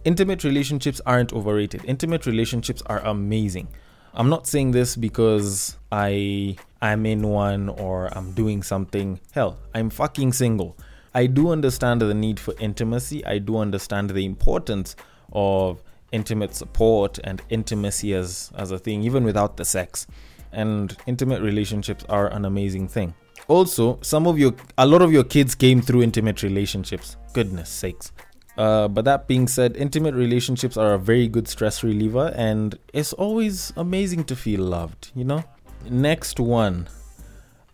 Intimate 0.06 0.46
relationships 0.46 1.02
aren't 1.06 1.34
overrated. 1.34 1.84
Intimate 1.84 2.26
relationships 2.26 2.82
are 2.86 3.00
amazing. 3.00 3.68
I'm 4.14 4.30
not 4.30 4.48
saying 4.48 4.72
this 4.72 4.96
because 4.96 5.78
I 5.92 6.56
am 6.82 7.06
in 7.06 7.28
one 7.28 7.68
or 7.68 8.08
I'm 8.18 8.32
doing 8.32 8.64
something. 8.64 9.20
Hell, 9.34 9.60
I'm 9.76 9.90
fucking 9.90 10.34
single. 10.34 10.78
I 11.14 11.26
do 11.26 11.50
understand 11.50 12.02
the 12.02 12.14
need 12.14 12.40
for 12.40 12.54
intimacy. 12.60 13.26
I 13.26 13.40
do 13.40 13.58
understand 13.58 14.12
the 14.12 14.26
importance 14.26 14.96
of 15.34 15.84
intimate 16.14 16.56
support 16.56 17.20
and 17.24 17.42
intimacy 17.50 18.14
as 18.14 18.52
as 18.56 18.72
a 18.72 18.80
thing 18.80 19.04
even 19.04 19.26
without 19.26 19.58
the 19.58 19.66
sex. 19.66 20.08
And 20.52 20.96
intimate 21.06 21.42
relationships 21.42 22.06
are 22.08 22.28
an 22.28 22.46
amazing 22.46 22.88
thing. 22.88 23.14
Also, 23.50 24.00
some 24.02 24.28
of 24.28 24.38
your, 24.38 24.54
a 24.78 24.86
lot 24.86 25.02
of 25.02 25.12
your 25.12 25.24
kids 25.24 25.56
came 25.56 25.82
through 25.82 26.04
intimate 26.04 26.44
relationships. 26.44 27.18
Goodness 27.34 27.68
sakes. 27.68 28.14
Uh, 28.58 28.88
but 28.88 29.06
that 29.06 29.28
being 29.28 29.48
said, 29.48 29.76
intimate 29.76 30.14
relationships 30.14 30.78
are 30.78 30.94
a 30.94 31.00
very 31.00 31.28
good 31.28 31.48
stress 31.48 31.84
reliever, 31.84 32.32
and 32.36 32.78
it's 32.94 33.12
always 33.14 33.74
amazing 33.76 34.24
to 34.26 34.36
feel 34.36 34.62
loved, 34.62 35.12
you 35.16 35.24
know? 35.24 35.44
Next 35.90 36.40
one 36.40 36.88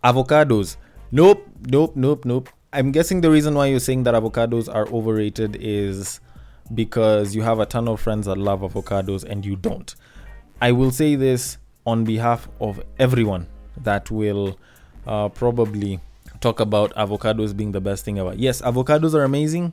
avocados. 0.02 0.76
Nope, 1.10 1.46
nope, 1.66 1.94
nope, 1.94 2.24
nope. 2.24 2.48
I'm 2.72 2.92
guessing 2.92 3.20
the 3.20 3.30
reason 3.30 3.54
why 3.54 3.66
you're 3.66 3.80
saying 3.80 4.04
that 4.04 4.14
avocados 4.14 4.72
are 4.72 4.86
overrated 4.88 5.56
is 5.60 6.20
because 6.74 7.34
you 7.34 7.42
have 7.42 7.58
a 7.60 7.66
ton 7.66 7.88
of 7.88 8.00
friends 8.00 8.26
that 8.26 8.38
love 8.38 8.60
avocados 8.60 9.24
and 9.24 9.44
you 9.44 9.56
don't. 9.56 9.94
I 10.60 10.72
will 10.72 10.90
say 10.90 11.16
this 11.16 11.58
on 11.84 12.04
behalf 12.04 12.48
of 12.60 12.82
everyone 12.98 13.46
that 13.82 14.10
will 14.10 14.58
uh, 15.06 15.28
probably 15.28 16.00
talk 16.40 16.60
about 16.60 16.94
avocados 16.94 17.56
being 17.56 17.72
the 17.72 17.80
best 17.80 18.04
thing 18.04 18.18
ever. 18.18 18.34
Yes, 18.34 18.60
avocados 18.62 19.14
are 19.14 19.24
amazing, 19.24 19.72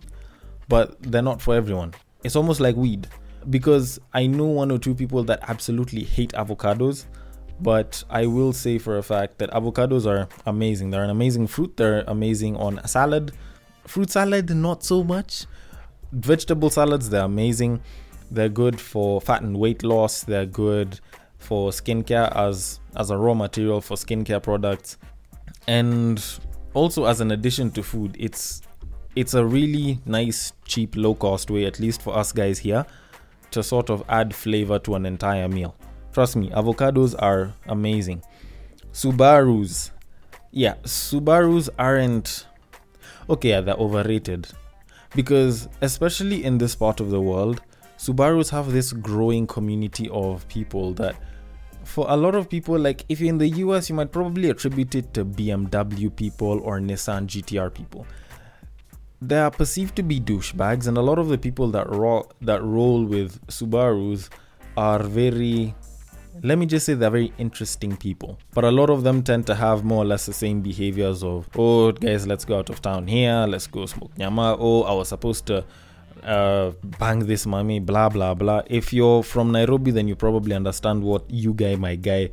but 0.68 1.02
they're 1.02 1.22
not 1.22 1.42
for 1.42 1.56
everyone. 1.56 1.94
It's 2.24 2.36
almost 2.36 2.60
like 2.60 2.76
weed 2.76 3.08
because 3.50 4.00
I 4.14 4.28
know 4.28 4.46
one 4.46 4.72
or 4.72 4.78
two 4.80 4.96
people 4.96 5.24
that 5.26 5.40
absolutely 5.48 6.04
hate 6.04 6.32
avocados, 6.34 7.06
but 7.60 8.04
I 8.10 8.26
will 8.26 8.54
say 8.54 8.78
for 8.78 8.98
a 8.98 9.04
fact 9.04 9.38
that 9.40 9.52
avocados 9.52 10.06
are 10.06 10.28
amazing. 10.46 10.92
They're 10.92 11.04
an 11.04 11.10
amazing 11.10 11.48
fruit, 11.48 11.76
they're 11.78 12.04
amazing 12.08 12.56
on 12.56 12.80
a 12.80 12.88
salad. 12.88 13.34
Fruit 13.88 14.10
salad, 14.10 14.50
not 14.56 14.84
so 14.84 15.04
much. 15.04 15.46
Vegetable 16.12 16.70
salads, 16.70 17.10
they're 17.10 17.26
amazing. 17.26 17.82
They're 18.32 18.50
good 18.50 18.80
for 18.80 19.20
fat 19.20 19.42
and 19.42 19.58
weight 19.58 19.84
loss, 19.84 20.24
they're 20.24 20.46
good 20.46 21.00
for 21.38 21.72
skincare 21.72 22.34
as 22.36 22.80
as 22.96 23.10
a 23.10 23.18
raw 23.18 23.34
material 23.34 23.82
for 23.82 23.98
skincare 23.98 24.42
products. 24.42 24.98
And 25.68 26.24
also 26.74 27.06
as 27.06 27.22
an 27.22 27.32
addition 27.32 27.72
to 27.72 27.84
food, 27.84 28.16
it's 28.20 28.62
it's 29.16 29.34
a 29.36 29.46
really 29.46 30.00
nice, 30.06 30.54
cheap, 30.66 30.96
low 30.96 31.14
cost 31.14 31.52
way, 31.52 31.66
at 31.66 31.80
least 31.80 32.02
for 32.02 32.18
us 32.18 32.32
guys 32.32 32.58
here, 32.60 32.86
to 33.52 33.62
sort 33.62 33.90
of 33.90 34.04
add 34.10 34.34
flavor 34.34 34.80
to 34.80 34.96
an 34.96 35.06
entire 35.06 35.48
meal. 35.48 35.76
Trust 36.14 36.36
me, 36.36 36.50
avocados 36.50 37.16
are 37.20 37.54
amazing. 37.68 38.24
Subarus. 38.92 39.92
Yeah, 40.52 40.76
Subarus 40.84 41.70
aren't. 41.78 42.48
Okay, 43.30 43.50
yeah, 43.50 43.62
they're 43.62 43.76
overrated. 43.76 44.48
Because, 45.16 45.70
especially 45.82 46.44
in 46.44 46.58
this 46.58 46.76
part 46.76 47.00
of 47.00 47.10
the 47.12 47.22
world, 47.22 47.62
Subarus 47.98 48.50
have 48.50 48.72
this 48.72 48.94
growing 48.94 49.48
community 49.48 50.10
of 50.10 50.48
people 50.48 50.94
that, 50.96 51.16
for 51.84 52.06
a 52.10 52.18
lot 52.18 52.36
of 52.36 52.50
people, 52.50 52.78
like 52.80 53.06
if 53.10 53.20
you're 53.20 53.30
in 53.30 53.38
the 53.38 53.50
US, 53.50 53.90
you 53.90 53.96
might 53.96 54.12
probably 54.12 54.50
attribute 54.50 54.96
it 54.96 55.14
to 55.14 55.26
BMW 55.26 56.16
people 56.16 56.60
or 56.64 56.80
Nissan 56.80 57.28
GTR 57.28 57.74
people 57.74 58.06
they 59.28 59.40
are 59.40 59.52
perceived 59.52 59.96
to 59.96 60.04
be 60.04 60.20
douchebags, 60.20 60.88
and 60.88 60.98
a 60.98 61.02
lot 61.02 61.18
of 61.20 61.30
the 61.30 61.38
people 61.38 61.70
that 61.72 61.90
ro- 61.90 62.30
that 62.42 62.62
roll 62.64 63.04
with 63.04 63.46
Subarus 63.48 64.30
are 64.76 65.02
very. 65.04 65.76
Let 66.42 66.58
me 66.58 66.66
just 66.66 66.88
say 66.88 66.96
they're 66.96 67.12
very 67.12 67.32
interesting 67.38 67.96
people, 67.96 68.40
but 68.54 68.64
a 68.64 68.72
lot 68.72 68.90
of 68.90 69.04
them 69.04 69.22
tend 69.22 69.46
to 69.48 69.56
have 69.56 69.84
more 69.84 70.02
or 70.04 70.06
less 70.06 70.26
the 70.26 70.34
same 70.34 70.62
behaviors 70.62 71.24
of, 71.24 71.48
oh 71.56 71.92
guys, 71.92 72.26
let's 72.26 72.44
go 72.44 72.58
out 72.58 72.72
of 72.72 72.82
town 72.82 73.06
here, 73.06 73.46
let's 73.48 73.68
go 73.68 73.86
smoke 73.86 74.18
nyama. 74.18 74.58
Oh, 74.60 74.82
I 74.82 74.94
was 74.94 75.10
supposed 75.10 75.46
to 75.46 75.64
uh, 76.22 76.72
bang 77.00 77.20
this 77.20 77.46
mommy, 77.46 77.80
blah 77.80 78.10
blah 78.10 78.34
blah. 78.34 78.62
If 78.68 78.94
you're 78.94 79.24
from 79.24 79.52
Nairobi, 79.52 79.92
then 79.92 80.08
you 80.08 80.16
probably 80.16 80.56
understand 80.56 81.04
what 81.04 81.30
you 81.30 81.54
guy, 81.54 81.76
my 81.76 81.96
guy, 81.96 82.32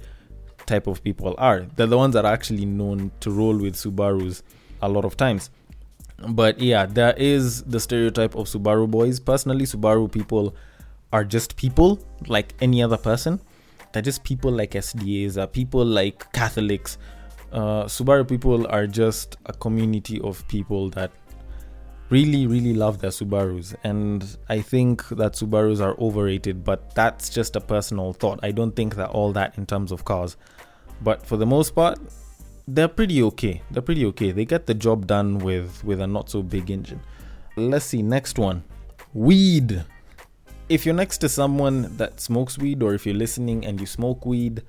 type 0.66 0.86
of 0.86 1.02
people 1.02 1.34
are. 1.38 1.66
They're 1.76 1.86
the 1.86 1.96
ones 1.96 2.14
that 2.14 2.24
are 2.24 2.32
actually 2.32 2.66
known 2.66 3.10
to 3.20 3.30
roll 3.30 3.56
with 3.56 3.74
Subarus 3.74 4.42
a 4.82 4.88
lot 4.88 5.04
of 5.04 5.16
times 5.16 5.50
but 6.28 6.60
yeah, 6.60 6.86
there 6.86 7.14
is 7.16 7.62
the 7.62 7.80
stereotype 7.80 8.34
of 8.34 8.46
Subaru 8.46 8.90
boys. 8.90 9.18
Personally, 9.18 9.64
Subaru 9.64 10.10
people 10.10 10.54
are 11.12 11.24
just 11.24 11.56
people 11.56 11.98
like 12.26 12.54
any 12.60 12.82
other 12.82 12.96
person. 12.96 13.40
They're 13.92 14.02
just 14.02 14.22
people 14.22 14.52
like 14.52 14.72
SDAs, 14.72 15.36
are 15.36 15.46
people 15.46 15.84
like 15.84 16.30
Catholics. 16.32 16.98
Uh, 17.52 17.84
Subaru 17.84 18.28
people 18.28 18.66
are 18.68 18.86
just 18.86 19.36
a 19.46 19.52
community 19.52 20.20
of 20.20 20.46
people 20.48 20.90
that 20.90 21.10
really, 22.10 22.46
really 22.46 22.74
love 22.74 22.98
their 22.98 23.10
Subarus. 23.10 23.74
And 23.84 24.36
I 24.48 24.60
think 24.60 25.08
that 25.08 25.34
Subarus 25.34 25.80
are 25.80 25.98
overrated, 25.98 26.64
but 26.64 26.94
that's 26.94 27.30
just 27.30 27.56
a 27.56 27.60
personal 27.60 28.12
thought. 28.12 28.40
I 28.42 28.50
don't 28.50 28.74
think 28.76 28.96
that 28.96 29.10
all 29.10 29.32
that 29.32 29.56
in 29.56 29.66
terms 29.66 29.92
of 29.92 30.04
cars. 30.04 30.36
But 31.00 31.24
for 31.24 31.36
the 31.36 31.46
most 31.46 31.74
part, 31.74 31.98
they're 32.68 32.88
pretty 32.88 33.22
okay. 33.22 33.62
They're 33.70 33.82
pretty 33.82 34.04
okay. 34.06 34.32
They 34.32 34.44
get 34.44 34.66
the 34.66 34.74
job 34.74 35.06
done 35.06 35.38
with 35.38 35.82
with 35.82 36.00
a 36.00 36.06
not 36.06 36.28
so 36.28 36.42
big 36.42 36.70
engine. 36.70 37.00
Let's 37.56 37.86
see 37.86 38.02
next 38.02 38.38
one. 38.38 38.64
Weed. 39.14 39.84
If 40.68 40.86
you're 40.86 40.94
next 40.94 41.18
to 41.18 41.28
someone 41.28 41.96
that 41.96 42.20
smokes 42.20 42.58
weed 42.58 42.82
or 42.82 42.94
if 42.94 43.04
you're 43.04 43.14
listening 43.14 43.66
and 43.66 43.80
you 43.80 43.86
smoke 43.86 44.24
weed, 44.24 44.62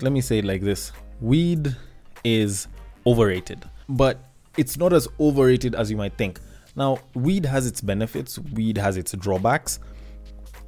let 0.00 0.10
me 0.10 0.20
say 0.20 0.38
it 0.38 0.44
like 0.44 0.62
this. 0.62 0.90
Weed 1.20 1.76
is 2.24 2.66
overrated, 3.06 3.64
but 3.88 4.18
it's 4.56 4.76
not 4.76 4.92
as 4.92 5.06
overrated 5.20 5.76
as 5.76 5.88
you 5.88 5.96
might 5.96 6.16
think. 6.18 6.40
Now, 6.76 6.98
weed 7.14 7.46
has 7.46 7.66
its 7.66 7.80
benefits, 7.80 8.38
weed 8.38 8.78
has 8.78 8.96
its 8.96 9.12
drawbacks. 9.12 9.80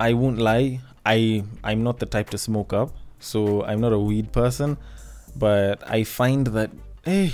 I 0.00 0.14
won't 0.14 0.38
lie, 0.38 0.80
I 1.04 1.44
I'm 1.62 1.82
not 1.82 1.98
the 1.98 2.06
type 2.06 2.30
to 2.30 2.38
smoke 2.38 2.72
up, 2.72 2.96
so 3.18 3.62
I'm 3.64 3.80
not 3.80 3.92
a 3.92 3.98
weed 3.98 4.32
person 4.32 4.78
but 5.38 5.88
I 5.88 6.04
find 6.04 6.46
that 6.48 6.70
hey, 7.04 7.32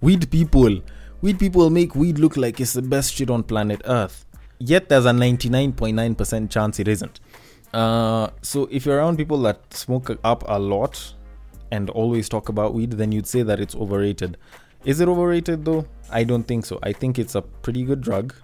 weed 0.00 0.30
people, 0.30 0.80
weed 1.20 1.38
people 1.38 1.70
make 1.70 1.94
weed 1.94 2.18
look 2.18 2.36
like 2.36 2.60
it's 2.60 2.74
the 2.74 2.82
best 2.82 3.14
shit 3.14 3.30
on 3.30 3.42
planet 3.42 3.80
Earth. 3.84 4.24
Yet 4.58 4.88
there's 4.88 5.06
a 5.06 5.10
99.9% 5.10 6.50
chance 6.50 6.78
it 6.78 6.88
isn't. 6.88 7.20
Uh, 7.72 8.28
so 8.40 8.68
if 8.70 8.86
you're 8.86 8.98
around 8.98 9.16
people 9.16 9.38
that 9.42 9.74
smoke 9.74 10.16
up 10.22 10.44
a 10.46 10.58
lot 10.58 11.14
and 11.72 11.90
always 11.90 12.28
talk 12.28 12.48
about 12.48 12.72
weed, 12.72 12.92
then 12.92 13.10
you'd 13.10 13.26
say 13.26 13.42
that 13.42 13.58
it's 13.58 13.74
overrated. 13.74 14.36
Is 14.84 15.00
it 15.00 15.08
overrated 15.08 15.64
though? 15.64 15.86
I 16.14 16.24
don't 16.24 16.44
think 16.44 16.64
so. 16.64 16.78
I 16.82 16.92
think 16.92 17.18
it's 17.18 17.34
a 17.34 17.42
pretty 17.42 17.84
good 17.84 18.00
drug 18.00 18.34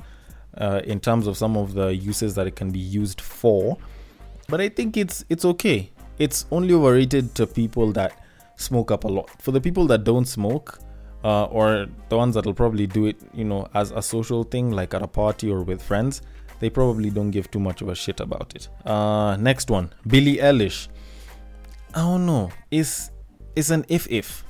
uh, 0.58 0.82
in 0.84 1.00
terms 1.00 1.26
of 1.26 1.36
some 1.36 1.56
of 1.56 1.74
the 1.74 1.94
uses 1.94 2.34
that 2.34 2.46
it 2.46 2.56
can 2.56 2.70
be 2.70 2.80
used 2.80 3.20
for. 3.20 3.78
But 4.48 4.60
I 4.60 4.68
think 4.68 4.96
it's 4.96 5.24
it's 5.28 5.44
okay. 5.44 5.90
It's 6.18 6.46
only 6.50 6.74
overrated 6.74 7.34
to 7.36 7.46
people 7.46 7.92
that 7.92 8.12
smoke 8.56 8.90
up 8.90 9.04
a 9.04 9.08
lot. 9.08 9.30
For 9.40 9.52
the 9.52 9.60
people 9.60 9.86
that 9.86 10.04
don't 10.04 10.26
smoke, 10.26 10.80
uh, 11.24 11.44
or 11.44 11.86
the 12.08 12.16
ones 12.16 12.34
that'll 12.34 12.54
probably 12.54 12.86
do 12.86 13.06
it, 13.06 13.16
you 13.32 13.44
know, 13.44 13.68
as 13.74 13.90
a 13.92 14.02
social 14.02 14.42
thing, 14.42 14.70
like 14.72 14.92
at 14.92 15.02
a 15.02 15.06
party 15.06 15.50
or 15.50 15.62
with 15.62 15.80
friends, 15.80 16.22
they 16.58 16.68
probably 16.68 17.10
don't 17.10 17.30
give 17.30 17.50
too 17.50 17.60
much 17.60 17.80
of 17.80 17.88
a 17.88 17.94
shit 17.94 18.20
about 18.20 18.54
it. 18.54 18.68
Uh, 18.84 19.36
next 19.36 19.70
one, 19.70 19.92
Billie 20.06 20.36
Eilish. 20.38 20.88
I 21.94 22.00
don't 22.00 22.26
know. 22.26 22.50
It's 22.70 23.10
it's 23.56 23.70
an 23.70 23.84
if 23.88 24.10
if. 24.10 24.44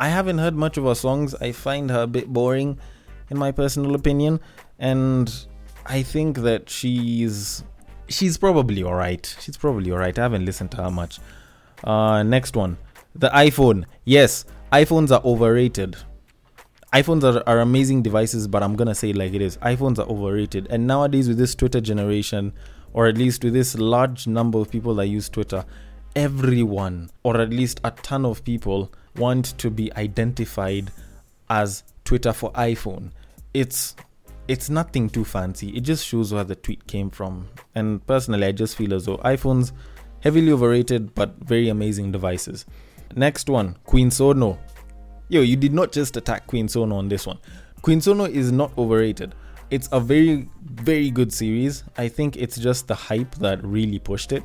I 0.00 0.08
haven't 0.08 0.38
heard 0.38 0.54
much 0.54 0.76
of 0.76 0.84
her 0.84 0.94
songs. 0.94 1.34
I 1.34 1.52
find 1.52 1.90
her 1.90 2.02
a 2.02 2.06
bit 2.06 2.28
boring, 2.28 2.78
in 3.30 3.38
my 3.38 3.50
personal 3.50 3.94
opinion, 3.94 4.40
and 4.78 5.32
I 5.86 6.02
think 6.02 6.38
that 6.38 6.70
she's 6.70 7.64
she's 8.08 8.38
probably 8.38 8.84
alright. 8.84 9.36
She's 9.40 9.56
probably 9.56 9.90
alright. 9.90 10.18
I 10.18 10.22
haven't 10.22 10.44
listened 10.44 10.70
to 10.72 10.76
her 10.78 10.90
much. 10.90 11.18
Uh, 11.84 12.22
next 12.22 12.56
one, 12.56 12.78
the 13.14 13.28
iPhone. 13.30 13.84
Yes, 14.04 14.44
iPhones 14.72 15.10
are 15.10 15.24
overrated. 15.24 15.96
iPhones 16.92 17.22
are, 17.22 17.42
are 17.46 17.60
amazing 17.60 18.02
devices, 18.02 18.48
but 18.48 18.62
I'm 18.62 18.76
gonna 18.76 18.94
say 18.94 19.10
it 19.10 19.16
like 19.16 19.34
it 19.34 19.42
is. 19.42 19.56
iPhones 19.58 19.98
are 19.98 20.08
overrated. 20.08 20.68
And 20.70 20.86
nowadays, 20.86 21.28
with 21.28 21.38
this 21.38 21.54
Twitter 21.54 21.80
generation, 21.80 22.52
or 22.92 23.06
at 23.06 23.18
least 23.18 23.44
with 23.44 23.52
this 23.52 23.76
large 23.76 24.26
number 24.26 24.58
of 24.58 24.70
people 24.70 24.94
that 24.94 25.06
use 25.06 25.28
Twitter, 25.28 25.64
everyone, 26.16 27.10
or 27.22 27.40
at 27.40 27.50
least 27.50 27.80
a 27.84 27.90
ton 27.90 28.24
of 28.24 28.42
people, 28.44 28.92
want 29.18 29.58
to 29.58 29.70
be 29.70 29.92
identified 29.94 30.90
as 31.50 31.82
Twitter 32.04 32.32
for 32.32 32.52
iPhone. 32.52 33.10
It's 33.52 33.96
it's 34.48 34.70
nothing 34.70 35.10
too 35.10 35.24
fancy. 35.24 35.68
It 35.76 35.80
just 35.80 36.06
shows 36.06 36.32
where 36.32 36.44
the 36.44 36.56
tweet 36.56 36.86
came 36.86 37.10
from. 37.10 37.48
And 37.74 38.04
personally, 38.06 38.46
I 38.46 38.52
just 38.52 38.76
feel 38.76 38.94
as 38.94 39.04
though 39.04 39.18
iPhones 39.18 39.72
heavily 40.20 40.50
overrated 40.50 41.14
but 41.14 41.34
very 41.40 41.68
amazing 41.68 42.12
devices. 42.12 42.64
Next 43.14 43.50
one, 43.50 43.76
Queen 43.84 44.10
Sono. 44.10 44.58
Yo, 45.28 45.42
you 45.42 45.56
did 45.56 45.74
not 45.74 45.92
just 45.92 46.16
attack 46.16 46.46
Queen 46.46 46.66
Sono 46.66 46.96
on 46.96 47.08
this 47.08 47.26
one. 47.26 47.38
Queen 47.82 48.00
Sono 48.00 48.24
is 48.24 48.50
not 48.50 48.76
overrated. 48.78 49.34
It's 49.70 49.88
a 49.92 50.00
very, 50.00 50.48
very 50.62 51.10
good 51.10 51.32
series. 51.32 51.84
I 51.98 52.08
think 52.08 52.36
it's 52.36 52.56
just 52.56 52.88
the 52.88 52.94
hype 52.94 53.34
that 53.36 53.62
really 53.62 53.98
pushed 53.98 54.32
it. 54.32 54.42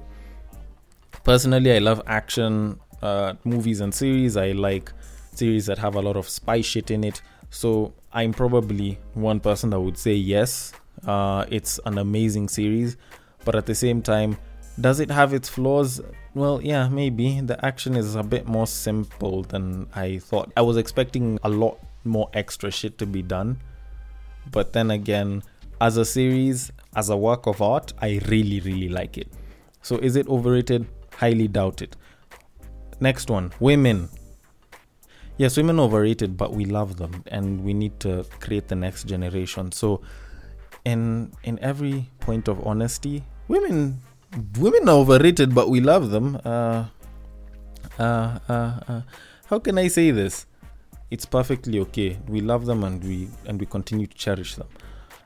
Personally, 1.24 1.74
I 1.74 1.80
love 1.80 2.02
action 2.08 2.78
uh, 3.04 3.34
movies 3.44 3.82
and 3.82 3.94
series. 3.94 4.38
I 4.38 4.54
like 4.54 4.92
series 5.34 5.66
that 5.66 5.78
have 5.78 5.96
a 5.96 6.02
lot 6.02 6.16
of 6.16 6.28
spy 6.30 6.62
shit 6.62 6.90
in 6.90 7.04
it. 7.04 7.22
So 7.50 7.94
I'm 8.12 8.34
probably 8.34 8.98
one 9.14 9.40
person 9.40 9.70
that 9.72 9.80
would 9.80 9.98
say 9.98 10.14
yes, 10.14 10.74
uh, 11.06 11.46
it's 11.50 11.80
an 11.86 11.98
amazing 11.98 12.48
series. 12.48 12.98
But 13.46 13.56
at 13.56 13.66
the 13.66 13.76
same 13.76 14.02
time, 14.02 14.38
does 14.80 15.00
it 15.00 15.12
have 15.12 15.34
its 15.34 15.50
flaws? 15.50 16.02
Well, 16.34 16.62
yeah, 16.64 16.88
maybe. 16.88 17.42
The 17.42 17.64
action 17.64 17.96
is 17.96 18.16
a 18.16 18.24
bit 18.24 18.48
more 18.48 18.66
simple 18.66 19.44
than 19.44 19.88
I 19.94 20.20
thought. 20.20 20.52
I 20.58 20.62
was 20.62 20.78
expecting 20.78 21.38
a 21.44 21.50
lot 21.50 21.78
more 22.06 22.30
extra 22.34 22.72
shit 22.72 22.98
to 23.00 23.06
be 23.06 23.22
done. 23.22 23.60
But 24.52 24.74
then 24.74 24.92
again, 24.92 25.44
as 25.80 25.98
a 25.98 26.06
series, 26.06 26.72
as 26.96 27.10
a 27.10 27.18
work 27.18 27.46
of 27.48 27.62
art, 27.62 27.94
I 28.02 28.22
really, 28.28 28.62
really 28.62 28.90
like 28.90 29.18
it. 29.18 29.28
So 29.82 29.98
is 29.98 30.16
it 30.16 30.28
overrated? 30.28 30.88
Highly 31.18 31.48
doubt 31.48 31.82
it. 31.82 31.96
Next 33.04 33.30
one 33.30 33.52
women. 33.60 34.08
yes, 35.36 35.58
women 35.58 35.78
overrated, 35.78 36.38
but 36.38 36.54
we 36.54 36.64
love 36.64 36.96
them 36.96 37.24
and 37.28 37.62
we 37.62 37.74
need 37.74 38.00
to 38.00 38.24
create 38.40 38.70
the 38.70 38.76
next 38.76 39.08
generation. 39.08 39.74
So, 39.74 40.00
in 40.86 41.34
in 41.44 41.60
every 41.60 42.08
point 42.22 42.48
of 42.48 42.66
honesty, 42.66 43.26
women 43.50 44.00
women 44.58 44.88
are 44.88 45.00
overrated, 45.04 45.54
but 45.54 45.70
we 45.70 45.82
love 45.82 46.12
them. 46.12 46.40
Uh, 46.46 46.86
uh, 48.00 48.40
uh, 48.48 48.72
uh, 48.88 49.02
how 49.48 49.60
can 49.60 49.78
I 49.78 49.90
say 49.90 50.12
this? 50.12 50.46
It's 51.12 51.26
perfectly 51.26 51.80
okay. 51.80 52.18
We 52.30 52.40
love 52.40 52.66
them 52.66 52.86
and 52.86 53.04
we 53.04 53.28
and 53.46 53.60
we 53.60 53.66
continue 53.66 54.08
to 54.08 54.18
cherish 54.18 54.56
them. 54.56 54.70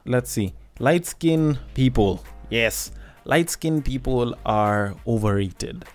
Let's 0.04 0.32
see. 0.32 0.56
Light 0.80 1.06
skin 1.06 1.60
people. 1.76 2.26
Yes, 2.50 2.90
light 3.26 3.52
skin 3.52 3.84
people 3.84 4.34
are 4.46 4.96
overrated. 5.06 5.86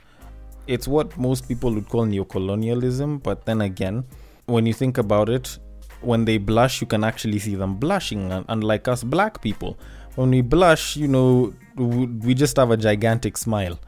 It's 0.67 0.87
what 0.87 1.17
most 1.19 1.49
people 1.49 1.75
would 1.75 1.89
call 1.89 2.07
neocolonialism, 2.07 3.23
but 3.23 3.45
then 3.47 3.61
again, 3.63 4.05
when 4.47 4.65
you 4.67 4.73
think 4.73 4.99
about 4.99 5.29
it, 5.29 5.59
when 6.01 6.25
they 6.25 6.39
blush, 6.39 6.81
you 6.81 6.87
can 6.87 7.05
actually 7.05 7.39
see 7.39 7.55
them 7.55 7.77
blushing, 7.77 8.31
unlike 8.49 8.89
us 8.89 9.05
black 9.05 9.41
people. 9.43 9.79
When 10.15 10.31
we 10.31 10.41
blush, 10.41 10.97
you 10.97 11.09
know, 11.09 11.55
we 11.77 12.35
just 12.35 12.57
have 12.57 12.71
a 12.71 12.77
gigantic 12.77 13.37
smile, 13.37 13.79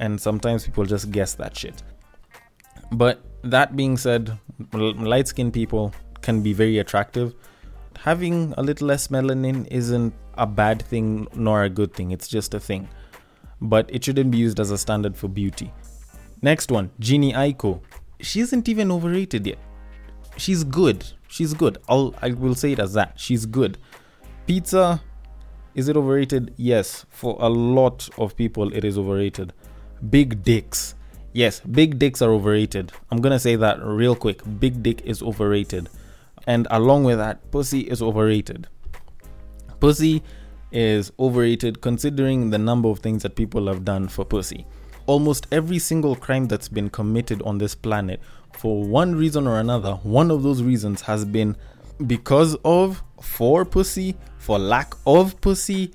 and 0.00 0.20
sometimes 0.20 0.64
people 0.64 0.84
just 0.84 1.10
guess 1.10 1.34
that 1.34 1.56
shit. 1.56 1.82
But 2.92 3.20
that 3.42 3.76
being 3.76 3.96
said, 3.96 4.38
light 4.72 5.28
skinned 5.28 5.52
people 5.52 5.92
can 6.22 6.42
be 6.42 6.52
very 6.52 6.78
attractive. 6.78 7.34
Having 7.98 8.54
a 8.56 8.62
little 8.62 8.88
less 8.88 9.08
melanin 9.08 9.66
isn't 9.70 10.14
a 10.34 10.46
bad 10.46 10.82
thing 10.82 11.26
nor 11.34 11.64
a 11.64 11.70
good 11.70 11.92
thing, 11.94 12.10
it's 12.12 12.28
just 12.28 12.54
a 12.54 12.60
thing. 12.60 12.88
But 13.60 13.88
it 13.92 14.04
shouldn't 14.04 14.30
be 14.30 14.38
used 14.38 14.60
as 14.60 14.70
a 14.70 14.78
standard 14.78 15.16
for 15.16 15.28
beauty. 15.28 15.72
Next 16.44 16.70
one, 16.70 16.90
Jhené 17.00 17.32
Aiko. 17.32 17.80
She 18.20 18.40
isn't 18.40 18.68
even 18.68 18.92
overrated 18.92 19.46
yet. 19.46 19.56
She's 20.36 20.62
good. 20.62 21.02
She's 21.26 21.54
good. 21.54 21.78
I'll 21.88 22.14
I 22.20 22.32
will 22.32 22.54
say 22.54 22.72
it 22.72 22.78
as 22.78 22.92
that. 22.92 23.18
She's 23.18 23.46
good. 23.46 23.78
Pizza, 24.46 25.00
is 25.74 25.88
it 25.88 25.96
overrated? 25.96 26.52
Yes. 26.58 27.06
For 27.08 27.38
a 27.40 27.48
lot 27.48 28.10
of 28.18 28.36
people, 28.36 28.74
it 28.74 28.84
is 28.84 28.98
overrated. 28.98 29.54
Big 30.10 30.42
dicks. 30.42 30.96
Yes, 31.32 31.60
big 31.60 31.98
dicks 31.98 32.20
are 32.20 32.30
overrated. 32.30 32.92
I'm 33.10 33.22
gonna 33.22 33.38
say 33.38 33.56
that 33.56 33.82
real 33.82 34.14
quick. 34.14 34.42
Big 34.60 34.82
dick 34.82 35.00
is 35.06 35.22
overrated. 35.22 35.88
And 36.46 36.66
along 36.70 37.04
with 37.04 37.16
that, 37.16 37.50
pussy 37.52 37.80
is 37.80 38.02
overrated. 38.02 38.68
Pussy 39.80 40.22
is 40.70 41.10
overrated 41.18 41.80
considering 41.80 42.50
the 42.50 42.58
number 42.58 42.90
of 42.90 42.98
things 42.98 43.22
that 43.22 43.34
people 43.34 43.66
have 43.66 43.82
done 43.82 44.08
for 44.08 44.26
pussy. 44.26 44.66
Almost 45.06 45.46
every 45.52 45.78
single 45.78 46.16
crime 46.16 46.46
that's 46.46 46.68
been 46.68 46.88
committed 46.90 47.42
on 47.42 47.58
this 47.58 47.74
planet, 47.74 48.20
for 48.52 48.82
one 48.82 49.14
reason 49.14 49.46
or 49.46 49.60
another, 49.60 49.94
one 50.02 50.30
of 50.30 50.42
those 50.42 50.62
reasons 50.62 51.02
has 51.02 51.24
been 51.24 51.56
because 52.06 52.56
of, 52.64 53.02
for 53.20 53.64
pussy, 53.64 54.16
for 54.38 54.58
lack 54.58 54.94
of 55.06 55.40
pussy. 55.40 55.92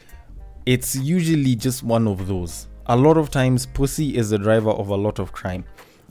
It's 0.66 0.96
usually 0.96 1.56
just 1.56 1.84
one 1.84 2.08
of 2.08 2.28
those. 2.28 2.68
A 2.86 2.96
lot 2.96 3.18
of 3.18 3.30
times, 3.30 3.66
pussy 3.66 4.18
is 4.18 4.30
the 4.30 4.38
driver 4.38 4.72
of 4.72 4.90
a 4.90 4.96
lot 4.96 5.20
of 5.20 5.32
crime. 5.32 5.64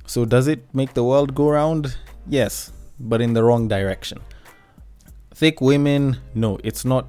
So, 0.06 0.24
does 0.24 0.48
it 0.48 0.64
make 0.74 0.94
the 0.94 1.04
world 1.04 1.34
go 1.34 1.50
round? 1.50 1.96
Yes, 2.28 2.72
but 2.98 3.20
in 3.20 3.32
the 3.32 3.44
wrong 3.44 3.68
direction. 3.68 4.20
Thick 5.34 5.60
women, 5.60 6.16
no, 6.34 6.58
it's 6.64 6.84
not 6.84 7.06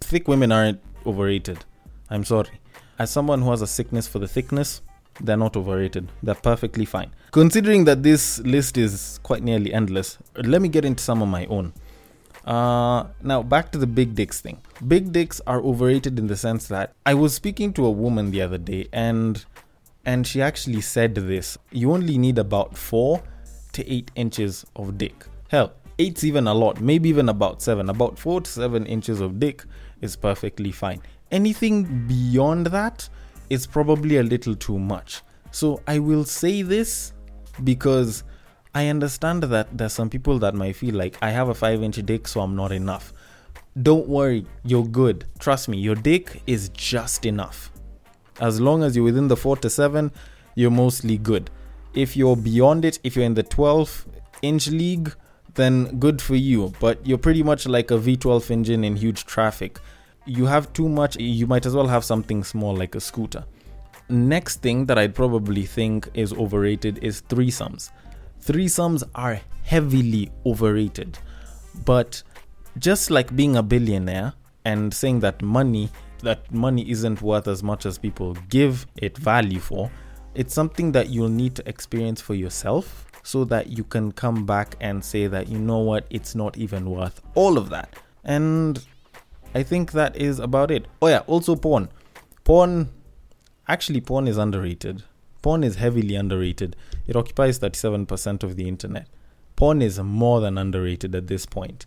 thick 0.00 0.28
women 0.28 0.52
aren't 0.52 0.80
overrated. 1.04 1.64
I'm 2.10 2.24
sorry. 2.24 2.60
As 2.98 3.10
someone 3.10 3.42
who 3.42 3.50
has 3.50 3.62
a 3.62 3.66
sickness 3.66 4.06
for 4.06 4.18
the 4.18 4.28
thickness, 4.28 4.82
they're 5.20 5.36
not 5.36 5.56
overrated. 5.56 6.08
They're 6.22 6.34
perfectly 6.34 6.84
fine. 6.84 7.12
Considering 7.30 7.84
that 7.84 8.02
this 8.02 8.38
list 8.40 8.76
is 8.76 9.20
quite 9.22 9.42
nearly 9.42 9.72
endless, 9.72 10.18
let 10.36 10.62
me 10.62 10.68
get 10.68 10.84
into 10.84 11.02
some 11.02 11.22
of 11.22 11.28
my 11.28 11.46
own. 11.46 11.72
Uh, 12.44 13.06
now, 13.22 13.42
back 13.42 13.72
to 13.72 13.78
the 13.78 13.86
big 13.86 14.14
dicks 14.14 14.40
thing. 14.40 14.60
Big 14.86 15.10
dicks 15.12 15.40
are 15.46 15.60
overrated 15.60 16.18
in 16.18 16.28
the 16.28 16.36
sense 16.36 16.68
that 16.68 16.94
I 17.04 17.14
was 17.14 17.34
speaking 17.34 17.72
to 17.74 17.84
a 17.84 17.90
woman 17.90 18.30
the 18.30 18.42
other 18.42 18.58
day 18.58 18.88
and 18.92 19.44
and 20.04 20.24
she 20.24 20.40
actually 20.40 20.80
said 20.80 21.16
this 21.16 21.58
you 21.72 21.92
only 21.92 22.16
need 22.16 22.38
about 22.38 22.76
four 22.78 23.22
to 23.72 23.92
eight 23.92 24.12
inches 24.14 24.64
of 24.76 24.96
dick. 24.96 25.26
Hell, 25.48 25.72
eight's 25.98 26.22
even 26.22 26.46
a 26.46 26.54
lot, 26.54 26.80
maybe 26.80 27.08
even 27.08 27.28
about 27.28 27.60
seven. 27.62 27.90
About 27.90 28.18
four 28.18 28.40
to 28.40 28.50
seven 28.50 28.86
inches 28.86 29.20
of 29.20 29.40
dick 29.40 29.64
is 30.00 30.14
perfectly 30.14 30.70
fine. 30.70 31.02
Anything 31.32 32.06
beyond 32.06 32.66
that 32.68 33.08
is 33.50 33.66
probably 33.66 34.18
a 34.18 34.22
little 34.22 34.54
too 34.54 34.78
much. 34.78 35.22
So 35.50 35.82
I 35.86 35.98
will 35.98 36.24
say 36.24 36.62
this 36.62 37.12
because 37.64 38.24
I 38.74 38.88
understand 38.88 39.42
that 39.44 39.76
there's 39.76 39.94
some 39.94 40.10
people 40.10 40.38
that 40.40 40.54
might 40.54 40.76
feel 40.76 40.94
like 40.94 41.16
I 41.22 41.30
have 41.30 41.48
a 41.48 41.54
5 41.54 41.82
inch 41.82 42.04
dick, 42.04 42.28
so 42.28 42.40
I'm 42.40 42.54
not 42.54 42.72
enough. 42.72 43.12
Don't 43.80 44.08
worry, 44.08 44.46
you're 44.64 44.84
good. 44.86 45.24
Trust 45.38 45.68
me, 45.68 45.78
your 45.78 45.94
dick 45.94 46.42
is 46.46 46.68
just 46.70 47.24
enough. 47.24 47.70
As 48.40 48.60
long 48.60 48.82
as 48.82 48.94
you're 48.96 49.04
within 49.04 49.28
the 49.28 49.36
4 49.36 49.56
to 49.58 49.70
7, 49.70 50.10
you're 50.54 50.70
mostly 50.70 51.16
good. 51.16 51.50
If 51.94 52.16
you're 52.16 52.36
beyond 52.36 52.84
it, 52.84 52.98
if 53.02 53.16
you're 53.16 53.24
in 53.24 53.34
the 53.34 53.42
12 53.42 54.06
inch 54.42 54.68
league, 54.68 55.14
then 55.54 55.98
good 55.98 56.20
for 56.20 56.36
you. 56.36 56.72
But 56.80 57.06
you're 57.06 57.18
pretty 57.18 57.42
much 57.42 57.66
like 57.66 57.90
a 57.90 57.98
V12 57.98 58.50
engine 58.50 58.84
in 58.84 58.96
huge 58.96 59.24
traffic. 59.24 59.78
You 60.26 60.46
have 60.46 60.72
too 60.72 60.88
much, 60.88 61.16
you 61.16 61.46
might 61.46 61.66
as 61.66 61.74
well 61.74 61.86
have 61.86 62.04
something 62.04 62.44
small 62.44 62.76
like 62.76 62.94
a 62.94 63.00
scooter. 63.00 63.44
Next 64.08 64.60
thing 64.60 64.86
that 64.86 64.98
I'd 64.98 65.14
probably 65.14 65.64
think 65.64 66.08
is 66.14 66.32
overrated 66.32 66.98
is 67.02 67.22
threesomes. 67.22 67.90
Threesomes 68.44 69.02
are 69.14 69.40
heavily 69.64 70.30
overrated. 70.44 71.18
But 71.84 72.22
just 72.78 73.10
like 73.10 73.34
being 73.34 73.56
a 73.56 73.62
billionaire 73.62 74.32
and 74.64 74.92
saying 74.92 75.20
that 75.20 75.42
money 75.42 75.90
that 76.22 76.50
money 76.52 76.90
isn't 76.90 77.20
worth 77.20 77.46
as 77.46 77.62
much 77.62 77.86
as 77.86 77.98
people 77.98 78.34
give 78.48 78.86
it 78.96 79.16
value 79.18 79.60
for, 79.60 79.90
it's 80.34 80.54
something 80.54 80.92
that 80.92 81.08
you'll 81.08 81.28
need 81.28 81.54
to 81.54 81.68
experience 81.68 82.20
for 82.20 82.34
yourself 82.34 83.06
so 83.22 83.44
that 83.44 83.68
you 83.68 83.84
can 83.84 84.12
come 84.12 84.46
back 84.46 84.76
and 84.80 85.04
say 85.04 85.26
that 85.26 85.48
you 85.48 85.58
know 85.58 85.78
what 85.78 86.06
it's 86.10 86.34
not 86.34 86.56
even 86.56 86.88
worth 86.88 87.20
all 87.34 87.58
of 87.58 87.70
that 87.70 87.92
and 88.24 88.86
i 89.56 89.62
think 89.62 89.92
that 89.92 90.16
is 90.16 90.38
about 90.38 90.70
it. 90.70 90.86
Oh 91.00 91.08
yeah 91.08 91.22
also 91.26 91.56
porn. 91.56 91.88
Porn 92.44 92.90
actually 93.66 94.00
porn 94.00 94.28
is 94.28 94.38
underrated. 94.38 95.02
Porn 95.42 95.64
is 95.64 95.76
heavily 95.76 96.14
underrated. 96.14 96.76
It 97.06 97.16
occupies 97.16 97.58
37% 97.58 98.42
of 98.42 98.56
the 98.56 98.68
internet. 98.68 99.08
Porn 99.54 99.80
is 99.82 99.98
more 99.98 100.40
than 100.40 100.58
underrated 100.58 101.14
at 101.14 101.26
this 101.26 101.46
point. 101.46 101.86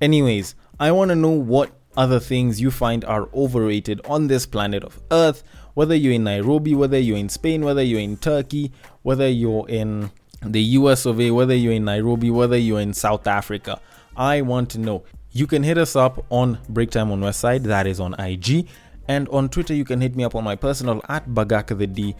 Anyways 0.00 0.54
i 0.80 0.90
want 0.90 1.10
to 1.10 1.14
know 1.14 1.30
what 1.30 1.70
other 1.96 2.18
things 2.18 2.60
you 2.60 2.70
find 2.70 3.04
are 3.04 3.28
overrated 3.32 4.00
on 4.06 4.26
this 4.26 4.44
planet 4.44 4.82
of 4.82 5.00
earth 5.12 5.44
whether 5.74 5.94
you're 5.94 6.12
in 6.12 6.24
nairobi 6.24 6.74
whether 6.74 6.98
you're 6.98 7.16
in 7.16 7.28
spain 7.28 7.64
whether 7.64 7.80
you're 7.80 8.00
in 8.00 8.16
turkey 8.16 8.72
whether 9.02 9.28
you're 9.28 9.68
in 9.68 10.10
the 10.52 10.60
US 10.78 11.06
of 11.06 11.20
A, 11.20 11.30
whether 11.30 11.54
you're 11.54 11.72
in 11.72 11.84
Nairobi, 11.84 12.30
whether 12.30 12.56
you're 12.56 12.80
in 12.80 12.92
South 12.92 13.26
Africa. 13.26 13.80
I 14.16 14.42
want 14.42 14.70
to 14.70 14.78
know. 14.78 15.04
You 15.36 15.48
can 15.48 15.64
hit 15.64 15.78
us 15.78 15.96
up 15.96 16.24
on 16.30 16.60
Break 16.68 16.92
Time 16.92 17.10
on 17.10 17.20
Westside, 17.20 17.64
that 17.64 17.88
is 17.88 17.98
on 17.98 18.14
IG. 18.20 18.68
And 19.08 19.28
on 19.30 19.48
Twitter, 19.48 19.74
you 19.74 19.84
can 19.84 20.00
hit 20.00 20.14
me 20.14 20.22
up 20.22 20.36
on 20.36 20.44
my 20.44 20.54
personal 20.54 21.02
at 21.08 21.28
Bagaka 21.28 21.76
the 21.76 21.88
D. 21.88 22.14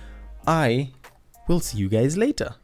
I 0.48 0.90
will 1.46 1.60
see 1.60 1.78
you 1.78 1.88
guys 1.88 2.16
later. 2.16 2.56